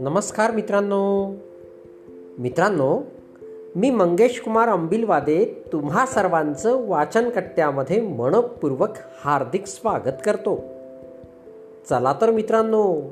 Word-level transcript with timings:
नमस्कार 0.00 0.50
मित्रांनो. 0.50 1.34
मित्रांनो 2.38 3.00
मी 3.76 3.90
मंगेश 3.90 4.40
कुमार 4.40 4.68
अंबिलवादे 4.68 5.62
तुम्हा 5.72 6.06
सर्वांचं 6.06 6.88
वाचनकट्ट्यामध्ये 6.88 8.00
मनपूर्वक 8.00 8.88
हार्दिक 9.24 9.66
स्वागत 9.66 10.16
करतो. 10.24 10.64
चला 11.90 12.14
तर 12.20 12.30
मित्रांनो 12.30 13.02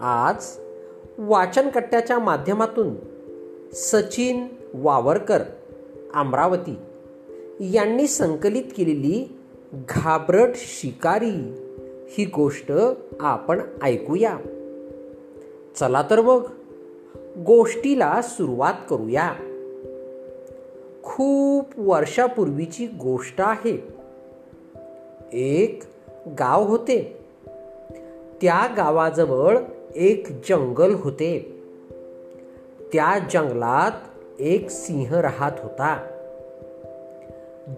आज 0.00 0.44
वाचनकट्ट्याच्या 1.18 2.18
माध्यमातून 2.18 2.94
सचिन 3.72 4.46
वावरकर 4.74 5.42
अमरावती 6.14 6.78
यांनी 7.60 8.06
संकलित 8.06 8.64
केलेली 8.76 9.37
घाबरट 9.72 10.50
शिकारी 10.54 11.54
ही 12.08 12.24
गोष्ट 12.24 12.72
आपण 13.20 13.60
ऐकूया. 13.82 14.38
चला 15.76 16.02
तर 16.10 16.20
मग 16.20 16.46
गोष्टीला 17.38 18.22
सुरुवात 18.22 18.74
करूया. 18.90 19.34
खूप 21.02 21.66
वर्षापूर्वीची 21.76 22.86
गोष्ट 22.86 23.34
आहे. 23.38 23.88
एक 25.32 25.82
गाव 26.38 26.62
होते. 26.62 27.18
त्या 28.42 28.74
गावाजवळ 28.76 29.58
एक 29.94 30.26
जंगल 30.30 30.94
होते. 30.94 31.62
त्या 32.92 33.18
जंगलात 33.32 33.92
एक 34.38 34.70
सिंह 34.70 35.20
राहत 35.20 35.52
होता. 35.58 36.06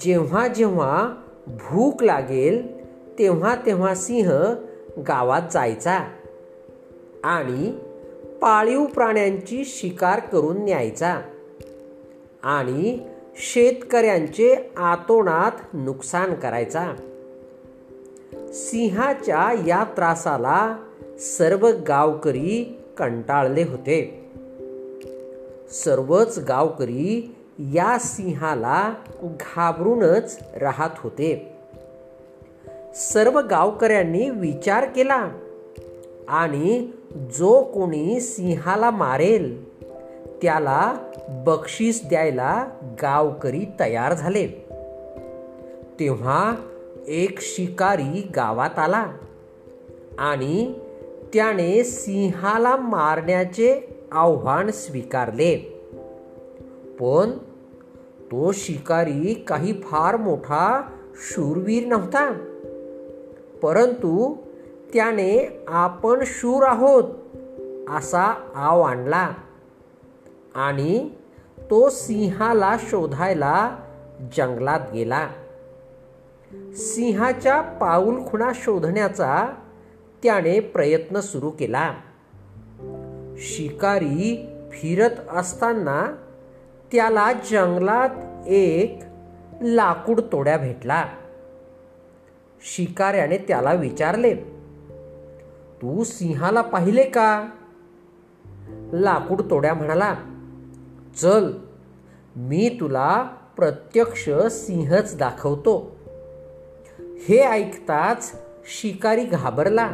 जेव्हा 0.01 0.49
जेव्हा 0.49 1.15
भूक 1.47 2.03
लागेल 2.03 2.85
तेव्हा 3.19 3.55
तेव्हा 3.67 3.95
सिंह 3.95 4.55
गावात 5.09 5.43
जायचा 5.53 6.01
आणि 7.25 7.79
पाळीव 8.41 8.85
प्राण्यांची 8.85 9.65
शिकार 9.65 10.21
करून 10.21 10.65
न्यायचा 10.65 11.21
आणि 12.43 12.99
शेतकऱ्यांचे 13.37 14.71
आतोनात 14.77 15.75
नुकसान 15.75 16.35
करायचा. 16.35 16.95
सिंहाच्या 18.53 19.53
या 19.67 19.85
त्रासाला 19.85 20.77
सर्व 21.19 21.69
गावकरी 21.89 22.79
कंटाळले 22.99 23.63
होते. 23.63 24.31
सर्वच 25.71 26.39
गावकरी 26.49 27.37
या 27.61 27.99
सिंहाला 27.99 28.95
घाबरूनच 29.23 30.39
राहत 30.57 30.91
होते. 30.97 31.53
सर्व 32.95 33.41
गावकऱ्यांनी 33.41 34.31
विचार 34.31 34.85
केला 34.85 35.29
आणि 36.29 36.91
जो 37.15 37.63
कोणी 37.63 38.21
सिंहाला 38.21 38.91
मारेल 38.91 39.69
त्याला 40.43 40.97
बक्षीस 41.29 42.09
द्यायला 42.09 42.67
गावकरी 43.03 43.65
तयार 43.81 44.15
झाले. 44.15 44.47
तेव्हा 46.01 46.55
एक 47.09 47.39
शिकारी 47.41 48.31
गावात 48.37 48.79
आला 48.79 49.07
आणि 50.19 50.75
त्याने 51.35 51.85
सिंहाला 51.85 52.77
मारण्याचे 52.77 53.81
आव्हान 54.13 54.71
स्वीकारले. 54.71 55.77
पण 57.01 57.31
तो 58.33 58.53
शिकारी 58.53 59.35
काही 59.35 59.73
फार 59.73 60.17
मोठा 60.17 60.83
शूरवीर 61.15 61.87
नव्हता. 61.87 62.33
परंतु 63.63 64.35
त्याने 64.95 65.65
आपण 65.69 66.23
शूर 66.27 66.63
आहोत 66.67 67.05
असा 67.97 68.53
आव 68.55 68.81
आणला. 68.81 69.31
आणि 70.55 71.11
तो 71.71 71.89
सिंहाला 71.89 72.77
शोधायला 72.81 73.77
जंगलात 74.37 74.81
गेला. 74.95 75.29
सिंहाच्या 76.75 77.61
पाऊलखुणा 77.61 78.51
शोधण्याचा 78.55 79.49
त्याने 80.23 80.61
प्रयत्न 80.61 81.21
सुरू 81.21 81.51
केला. 81.51 81.95
शिकारी 83.39 84.49
फिरत 84.73 85.11
असताना 85.31 86.17
त्याला 86.93 87.33
जंगलात 87.33 88.09
एक 88.47 89.01
लाकूड 89.63 90.21
तोड्या 90.21 90.57
भेटला. 90.57 91.07
शिकाऱ्याने 92.63 93.39
त्याला 93.39 93.73
विचारले 93.73 94.35
तू 95.83 96.05
सिंहाला 96.05 96.61
पाहिले 96.61 97.05
का? 97.05 97.49
लाकूड 98.93 99.41
तोड्या 99.41 99.75
म्हणाला 99.75 100.15
चल 101.17 101.53
मी 102.37 102.77
तुला 102.81 103.23
प्रत्यक्ष 103.57 104.31
सिंहच 104.51 105.17
दाखवतो. 105.19 105.97
हे 106.99 107.39
ऐकताच 107.39 108.33
शिकारी 108.65 109.25
घाबरला. 109.25 109.91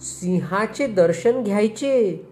सिंहाचे 0.00 0.86
दर्शन 0.86 1.42
घ्यायचे 1.42 2.28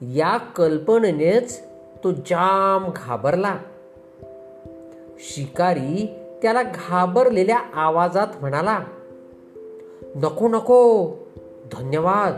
या 0.00 0.36
कल्पनेनेच 0.36 1.60
तो 2.04 2.12
जाम 2.12 2.90
घाबरला. 2.96 3.56
शिकारी 5.18 6.14
त्याला 6.42 6.62
घाबरलेल्या 6.62 7.58
आवाजात 7.58 8.26
म्हणाला 8.40 8.78
नको 10.16 10.48
नको 10.48 11.08
धन्यवाद. 11.72 12.34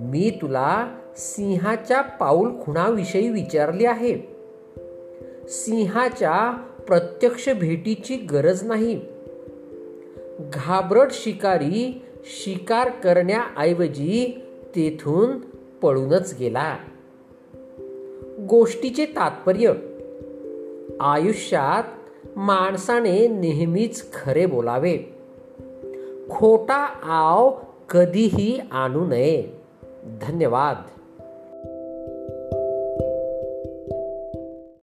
मी 0.00 0.38
तुला 0.42 0.96
सिंहाच्या 1.16 2.00
पाऊल 2.00 2.60
खुणाविषयी 2.62 3.28
विचारले 3.28 3.86
आहे. 3.86 4.36
सिंहाच्या 5.48 6.52
प्रत्यक्ष 6.86 7.48
भेटीची 7.48 8.16
गरज 8.16 8.66
नाही. 8.66 9.00
घाबरट 10.38 11.08
शिकारी 11.10 12.04
शिकार 12.24 12.88
करण्याऐवजी 12.88 14.42
तेथून 14.76 15.38
पळूनच 15.82 16.36
गेला. 16.38 16.76
गोष्टीचे 18.48 19.04
तात्पर्य 19.04 19.72
आयुष्यात 21.00 21.82
माणसाने 22.38 23.28
नेहमीच 23.28 24.12
खरे 24.12 24.46
बोलावे. 24.46 24.98
खोटा 26.30 26.84
आव 27.02 27.58
कधीही 27.90 28.60
आणू 28.72 29.06
नये. 29.06 29.48
धन्यवाद. 30.22 30.76